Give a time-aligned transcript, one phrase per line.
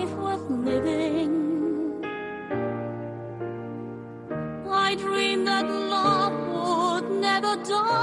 [0.00, 1.32] life worth living.
[4.70, 8.00] I dreamed that love would never die.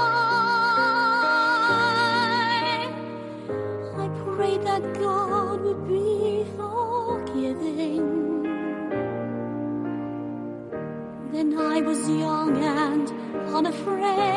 [4.04, 8.06] I prayed that God would be forgiving.
[11.32, 13.06] Then I was young and
[13.54, 14.27] unafraid.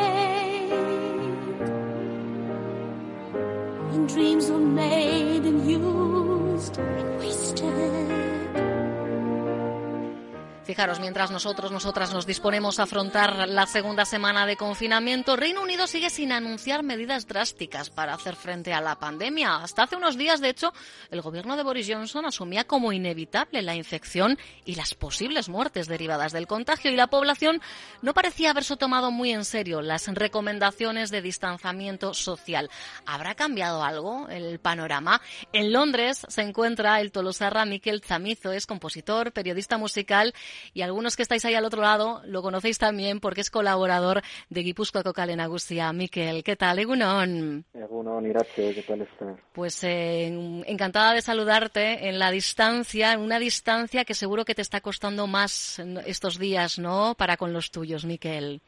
[10.82, 15.86] Fijaros, mientras nosotros, nosotras nos disponemos a afrontar la segunda semana de confinamiento, Reino Unido
[15.86, 19.58] sigue sin anunciar medidas drásticas para hacer frente a la pandemia.
[19.58, 20.72] Hasta hace unos días, de hecho,
[21.12, 26.32] el gobierno de Boris Johnson asumía como inevitable la infección y las posibles muertes derivadas
[26.32, 27.62] del contagio y la población
[28.00, 32.70] no parecía haberse tomado muy en serio las recomendaciones de distanciamiento social.
[33.06, 35.22] ¿Habrá cambiado algo el panorama?
[35.52, 40.34] En Londres se encuentra el tolosarra Miquel Zamizo, es compositor, periodista musical
[40.74, 44.62] y algunos que estáis ahí al otro lado lo conocéis también porque es colaborador de
[44.62, 45.92] Guipúzcoa Kale Nagusia.
[45.92, 46.78] Miquel, ¿qué tal?
[46.78, 47.64] Egunon.
[47.74, 49.36] Egunon, Irache, ¿qué tal estás?
[49.52, 50.26] Pues eh,
[50.66, 55.26] encantada de saludarte en la distancia, en una distancia que seguro que te está costando
[55.26, 57.14] más estos días, ¿no?
[57.16, 58.60] Para con los tuyos, Miquel.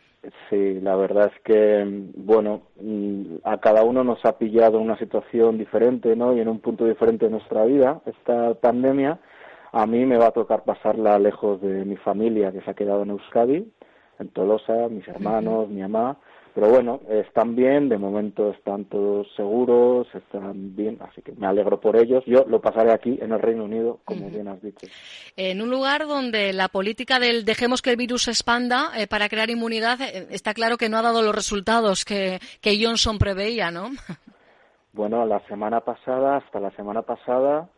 [0.49, 1.85] Sí, la verdad es que,
[2.17, 2.63] bueno,
[3.45, 6.35] a cada uno nos ha pillado una situación diferente, ¿no?
[6.35, 9.19] Y en un punto diferente de nuestra vida, esta pandemia
[9.75, 13.03] a mí me va a tocar pasarla lejos de mi familia que se ha quedado
[13.03, 13.67] en Euskadi,
[14.21, 16.17] en Tolosa, mis hermanos, mi mamá.
[16.55, 21.81] Pero bueno, están bien, de momento están todos seguros, están bien, así que me alegro
[21.81, 22.23] por ellos.
[22.27, 24.87] Yo lo pasaré aquí, en el Reino Unido, como bien has dicho.
[25.37, 29.29] En un lugar donde la política del dejemos que el virus se expanda eh, para
[29.29, 33.73] crear inmunidad, eh, está claro que no ha dado los resultados que, que Johnson preveía,
[33.73, 33.91] ¿no?
[34.93, 37.69] Bueno, la semana pasada, hasta la semana pasada,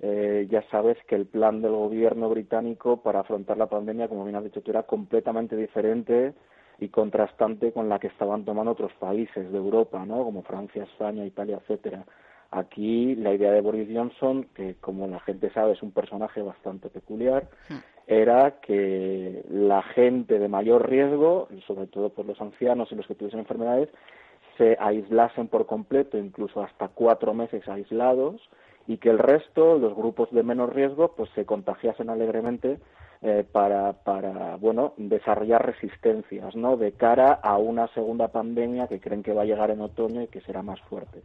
[0.00, 4.36] eh, ya sabes que el plan del gobierno británico para afrontar la pandemia, como bien
[4.36, 6.34] has dicho tú, era completamente diferente
[6.78, 10.22] y contrastante con la que estaban tomando otros países de Europa, ¿no?
[10.24, 12.04] Como Francia, España, Italia, etcétera.
[12.50, 16.90] Aquí la idea de Boris Johnson, que como la gente sabe es un personaje bastante
[16.90, 17.48] peculiar,
[18.06, 23.14] era que la gente de mayor riesgo, sobre todo por los ancianos y los que
[23.14, 23.88] tuviesen enfermedades,
[24.56, 28.40] se aislasen por completo, incluso hasta cuatro meses aislados,
[28.86, 32.78] y que el resto, los grupos de menos riesgo, pues se contagiasen alegremente
[33.22, 36.76] eh, para, para, bueno, desarrollar resistencias, ¿no?
[36.76, 40.28] De cara a una segunda pandemia que creen que va a llegar en otoño y
[40.28, 41.22] que será más fuerte.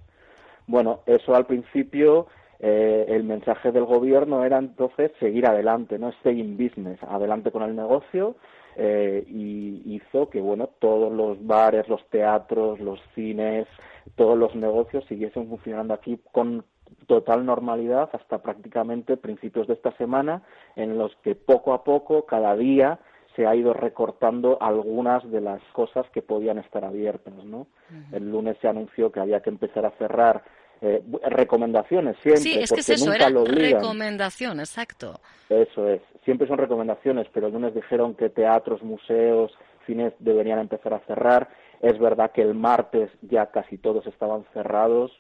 [0.68, 2.28] Bueno, eso al principio,
[2.60, 6.10] eh, el mensaje del gobierno era entonces seguir adelante, ¿no?
[6.10, 8.36] Stay in business, adelante con el negocio,
[8.78, 13.68] eh, y hizo que, bueno, todos los bares, los teatros, los cines,
[14.16, 16.64] todos los negocios siguiesen funcionando aquí con
[17.08, 20.42] total normalidad hasta prácticamente principios de esta semana,
[20.76, 23.00] en los que poco a poco, cada día,
[23.36, 27.68] se ha ido recortando algunas de las cosas que podían estar abiertas, ¿no?
[28.12, 30.44] El lunes se anunció que había que empezar a cerrar
[30.82, 35.20] eh, recomendaciones siempre, sí, es que porque es eso, nunca era lo recomendación, exacto.
[35.48, 39.52] Eso es, siempre son recomendaciones, pero el lunes dijeron que teatros, museos,
[39.86, 41.50] cines deberían empezar a cerrar.
[41.82, 45.12] Es verdad que el martes ya casi todos estaban cerrados.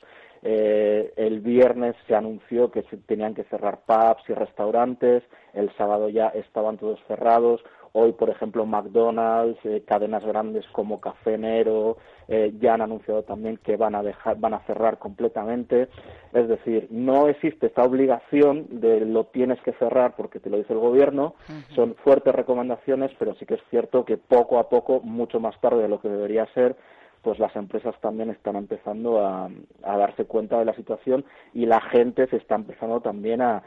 [0.44, 5.24] Eh, el viernes se anunció que se tenían que cerrar pubs y restaurantes.
[5.54, 7.62] El sábado ya estaban todos cerrados.
[7.94, 11.98] Hoy, por ejemplo, McDonald's, eh, cadenas grandes como Café Nero,
[12.30, 15.90] eh, ya han anunciado también que van a dejar, van a cerrar completamente.
[16.32, 20.72] Es decir, no existe esta obligación de lo tienes que cerrar porque te lo dice
[20.72, 21.36] el gobierno.
[21.76, 25.82] Son fuertes recomendaciones, pero sí que es cierto que poco a poco, mucho más tarde
[25.82, 26.78] de lo que debería ser,
[27.22, 29.50] pues las empresas también están empezando a,
[29.84, 33.64] a darse cuenta de la situación y la gente se está empezando también a,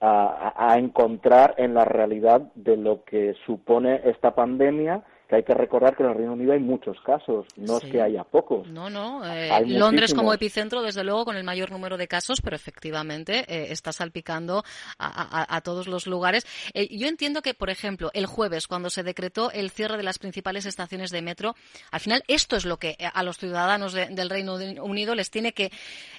[0.00, 5.02] a, a encontrar en la realidad de lo que supone esta pandemia
[5.34, 7.86] que hay que recordar que en el Reino Unido hay muchos casos, no Sí.
[7.86, 8.66] es que haya pocos.
[8.68, 9.24] No, no.
[9.24, 13.72] eh, Londres como epicentro, desde luego, con el mayor número de casos, pero efectivamente eh,
[13.72, 14.62] está salpicando
[14.98, 16.46] a, a- a todos los lugares.
[16.72, 20.18] Eh, yo entiendo que, por ejemplo, el jueves, cuando se decretó el cierre de las
[20.18, 21.54] principales estaciones de metro,
[21.90, 25.52] al final esto es lo que a los ciudadanos de- del Reino Unido les tiene
[25.52, 25.70] que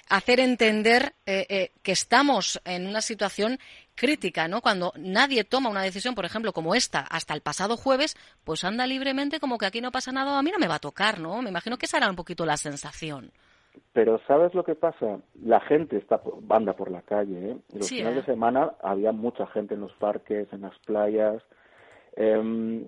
[0.08, 3.58] hacer entender que estamos en una situación
[3.96, 4.60] crítica, ¿no?
[4.60, 8.86] Cuando nadie toma una decisión, por ejemplo, como esta, hasta el pasado jueves, pues anda
[8.86, 11.42] libremente como que aquí no pasa nada, a mí no me va a tocar, ¿no?
[11.42, 13.32] Me imagino que esa era un poquito la sensación.
[13.92, 15.18] Pero ¿sabes lo que pasa?
[15.42, 16.20] La gente está
[16.50, 17.50] anda por la calle.
[17.50, 17.56] ¿eh?
[17.74, 18.20] Los Sí, finales ¿eh?
[18.20, 21.42] de semana había mucha gente en los parques, en las playas.
[22.14, 22.86] Em,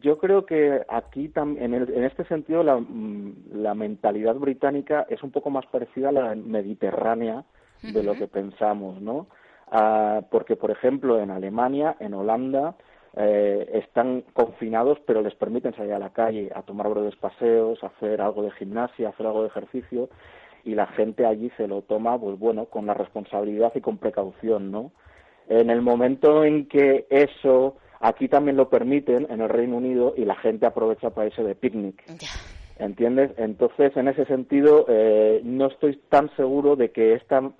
[0.00, 5.30] yo creo que aquí en, en este sentido la, mm, la, mentalidad británica es un
[5.30, 7.44] poco más parecida a la mediterránea
[7.82, 9.26] de lo que pensamos, ¿no?
[9.70, 12.74] Ah, porque, por ejemplo, en Alemania, en Holanda,
[13.16, 18.20] eh, están confinados, pero les permiten salir a la calle a tomar breves paseos, hacer
[18.20, 20.08] algo de gimnasia, hacer algo de ejercicio,
[20.64, 24.70] y la gente allí se lo toma, pues bueno, con la responsabilidad y con precaución,
[24.70, 24.92] ¿no?
[25.48, 30.24] En el momento en que eso aquí también lo permiten en el Reino Unido y
[30.24, 32.02] la gente aprovecha para irse de picnic.
[32.76, 33.30] ¿Entiendes?
[33.36, 37.52] Entonces, en ese sentido, eh, no estoy tan seguro de que esta,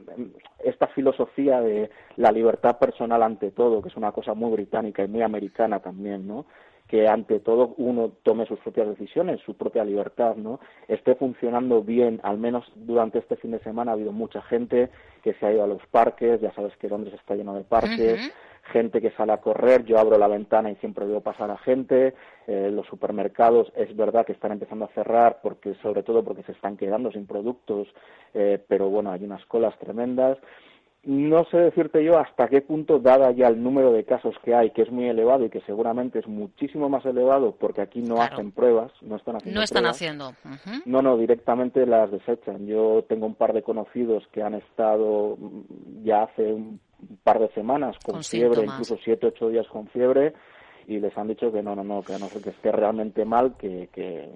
[0.65, 5.09] esta filosofía de la libertad personal ante todo, que es una cosa muy británica y
[5.09, 6.47] muy americana también, ¿no?
[6.89, 10.61] Que ante todo uno tome sus propias decisiones, su propia libertad, ¿no?
[10.87, 14.91] Esté funcionando bien, al menos durante este fin de semana ha habido mucha gente
[15.23, 18.33] que se ha ido a los parques, ya sabes que Londres está lleno de parques,
[18.65, 22.15] gente que sale a correr, yo abro la ventana y siempre veo pasar a gente,
[22.47, 26.53] eh, los supermercados es verdad que están empezando a cerrar porque sobre todo porque se
[26.53, 27.89] están quedando sin productos,
[28.35, 30.39] eh, pero bueno, hay unas colas tremendas
[31.07, 34.71] no sé decirte yo hasta qué punto, dada ya el número de casos que hay,
[34.71, 38.53] que es muy elevado y que seguramente es muchísimo más elevado porque aquí no hacen
[38.53, 39.59] pruebas, no están haciendo.
[39.59, 40.33] No están haciendo.
[40.85, 42.67] No, no, directamente las desechan.
[42.67, 46.81] Yo tengo un par de conocidos que han estado mm, ya hace un
[47.23, 50.35] par de semanas con, fiebre, incluso siete, ocho días con fiebre
[50.87, 53.25] y les han dicho que no, no, no, que a no ser que esté realmente
[53.25, 54.31] mal, que, que,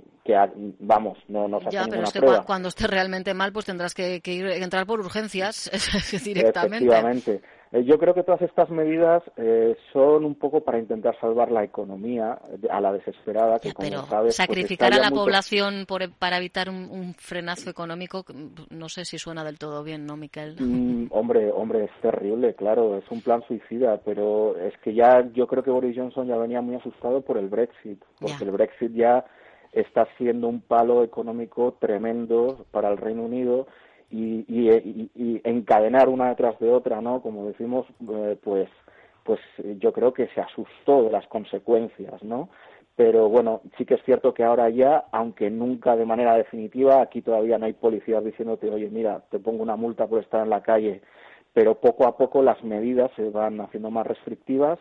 [0.80, 4.46] vamos, no nos Ya, pero es que cuando esté realmente mal, pues tendrás que, ir,
[4.46, 5.70] entrar por urgencias
[6.24, 6.86] directamente.
[6.86, 7.40] Efectivamente.
[7.72, 11.64] Eh, yo creo que todas estas medidas eh, son un poco para intentar salvar la
[11.64, 12.38] economía
[12.70, 13.58] a la desesperada.
[13.58, 18.24] Que, pero pues, sacrificar a la población por, para evitar un, frenazo económico,
[18.70, 20.56] no sé si suena del todo bien, ¿no, Miquel?
[20.58, 25.46] Mm, hombre, hombre, es terrible, claro, es un plan suicida, pero es que ya yo
[25.46, 29.24] creo que Boris Johnson ya venía muy asustado por el Brexit, porque el Brexit ya
[29.72, 33.66] está siendo un palo económico tremendo para el Reino Unido
[34.10, 37.20] y, y, encadenar una detrás de otra, ¿no?
[37.20, 38.68] Como decimos, eh, pues,
[39.24, 39.40] pues
[39.78, 42.48] yo creo que se asustó de las consecuencias, ¿no?
[42.96, 47.22] Pero bueno, sí que es cierto que ahora ya, aunque nunca de manera definitiva, aquí
[47.22, 50.62] todavía no hay policías diciéndote, oye, mira, te pongo una multa por estar en la
[50.62, 51.02] calle,
[51.52, 54.78] pero poco a poco las medidas se van haciendo más restrictivas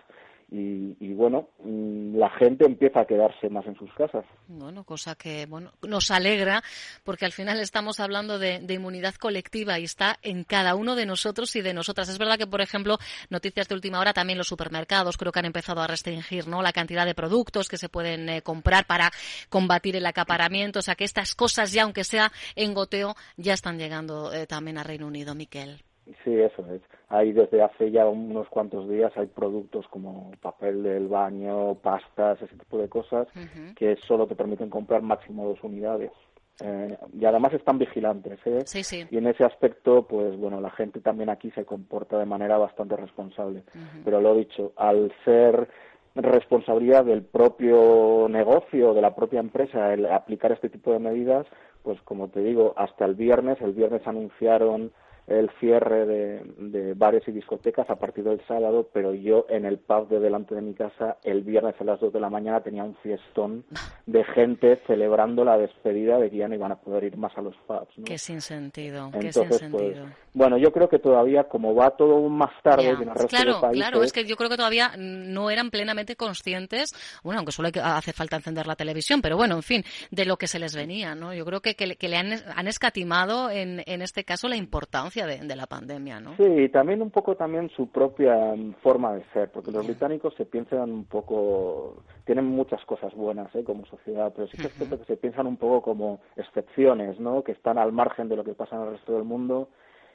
[0.50, 4.24] y, bueno, mm, la gente empieza a quedarse más en sus casas.
[4.48, 6.64] Bueno, cosa que bueno nos alegra
[7.04, 11.54] porque al final estamos hablando de, inmunidad colectiva y está en cada uno de nosotros
[11.58, 12.08] y de nosotras.
[12.08, 12.98] Es verdad que, por ejemplo,
[13.30, 16.62] noticias de última hora, también los supermercados creo que han empezado a restringir ¿no?
[16.62, 19.12] la cantidad de productos que se pueden eh, comprar para
[19.50, 20.80] combatir el acaparamiento.
[20.80, 24.78] O sea que estas cosas ya, aunque sea en goteo, ya están llegando eh, también
[24.78, 25.84] a Reino Unido, Miquel.
[26.24, 26.82] Sí, eso es.
[27.10, 32.56] Hay desde hace ya unos cuantos días hay productos como papel del baño, pastas, ese
[32.58, 33.28] tipo de cosas
[33.76, 36.12] que solo te permiten comprar máximo dos unidades.
[36.60, 38.40] Eh, y además están vigilantes.
[38.46, 38.62] ¿eh?
[38.66, 39.06] Sí, sí.
[39.10, 42.98] Y en ese aspecto, pues bueno, la gente también aquí se comporta de manera bastante
[42.98, 43.64] responsable.
[44.04, 45.70] Pero lo dicho, al ser
[46.16, 51.46] responsabilidad del propio negocio, de la propia empresa, el aplicar este tipo de medidas,
[51.84, 54.92] pues como te digo, hasta el viernes, el viernes anunciaron
[55.28, 59.78] el cierre de, de, bares y discotecas a partir del sábado, pero yo en el
[59.78, 62.84] pub de delante de mi casa el viernes a las dos de la mañana tenía
[62.86, 63.66] un fiestón
[64.06, 67.42] de gente celebrando la despedida de que ya no iban a poder ir más a
[67.42, 67.98] los pubs.
[67.98, 68.06] ¿no?
[68.06, 70.06] Qué sin sentido, qué sin pues, sentido.
[70.34, 73.60] bueno, yo creo que todavía, como va todo más tarde que en el resto claro,
[73.60, 73.84] países...
[73.84, 78.14] Claro, es que yo creo que todavía no eran plenamente conscientes, bueno, aunque solo hace
[78.14, 81.34] falta encender la televisión, pero bueno, en fin, de lo que se les venía, ¿no?
[81.34, 85.56] Yo creo que, que, le han, han escatimado en, en este caso la importancia de,
[85.56, 86.36] la pandemia, ¿no?
[86.38, 90.34] Sí, y también un poco también su propia mm, forma de ser, porque los británicos
[90.36, 93.64] se piensan un poco, tienen muchas cosas buenas ¿eh?
[93.64, 97.44] como sociedad, pero sí que es cierto que se piensan un poco como excepciones, ¿no?
[97.44, 99.70] Que están al margen de lo que pasa en el resto del mundo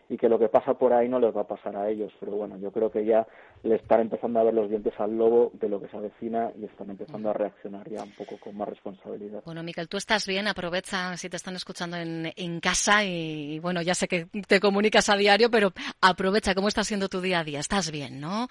[0.09, 2.13] y que lo que pasa por ahí no les va a pasar a ellos.
[2.21, 3.27] Pero bueno, yo creo que ya
[3.63, 6.65] le están empezando a ver los dientes al lobo de lo que se avecina y
[6.65, 9.43] están empezando a reaccionar ya un poco con más responsabilidad.
[9.45, 13.83] Bueno, Miquel, tú estás bien, aprovecha si te están escuchando en, en casa y, bueno,
[13.83, 17.45] ya sé que te comunicas a diario, pero aprovecha cómo está siendo tu día a
[17.45, 17.61] día.
[17.61, 18.49] Estás bien, ¿no?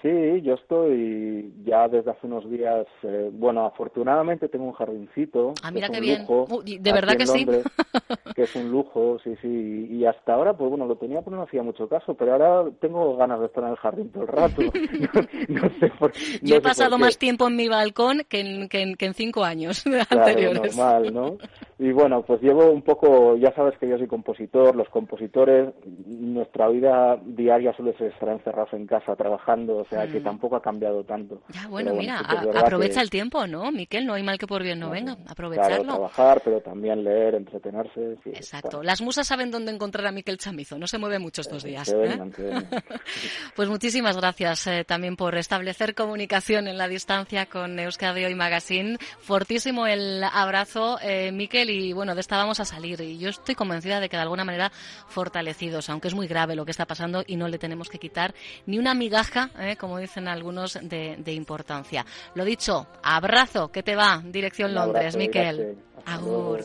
[0.00, 5.54] Sí, yo estoy ya desde hace unos días, eh, bueno, afortunadamente tengo un jardincito.
[5.64, 6.24] Ah, mira qué bien.
[6.64, 7.44] de verdad que sí.
[8.36, 9.88] que es un lujo, sí, sí.
[9.90, 12.14] Y hasta ahora, pues bueno, lo tenía, pero no hacía mucho caso.
[12.14, 14.62] Pero ahora tengo ganas de estar en el jardín todo el rato.
[15.48, 16.12] no, sé por,
[16.42, 20.06] yo he pasado más tiempo en mi balcón que en, que en, cinco años claro,
[20.10, 20.76] anteriores.
[20.76, 21.38] normal, ¿no?
[21.80, 25.72] Y bueno, pues llevo un poco, ya sabes que yo soy compositor, los compositores,
[26.06, 30.24] nuestra vida diaria suele ser estar encerrados en casa trabajando, o sea que mm.
[30.24, 31.40] tampoco ha cambiado tanto.
[31.54, 34.06] Ya, bueno, mira, aprovecha el tiempo, ¿no, Miquel?
[34.06, 35.84] No hay mal que por bien no, venga, aprovecharlo.
[35.84, 38.16] Claro, trabajar, pero también leer, entretenerse.
[38.24, 41.94] Exacto, las musas saben dónde encontrar a Miquel Chamizo, no se mueve mucho estos días.
[41.94, 42.18] ¿eh?
[43.54, 48.98] pues muchísimas gracias eh, también por establecer comunicación en la distancia con Euskadi Hoy Magazine.
[49.20, 51.30] Fortísimo el abrazo, eh,
[51.68, 53.00] Y bueno, de esta vamos a salir.
[53.00, 54.70] Y yo estoy convencida de que de alguna manera
[55.08, 58.34] fortalecidos, aunque es muy grave lo que está pasando y no le tenemos que quitar
[58.66, 59.76] ni una migaja, ¿eh?
[59.76, 62.04] como dicen algunos, de, importancia.
[62.34, 65.78] Lo dicho, abrazo, que te va, dirección Londres, Miquel.
[66.06, 66.64] Agur.